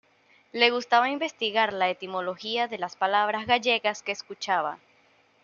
[0.51, 4.79] Le gustaba investigar la etimología de las palabras gallegas que escuchaba.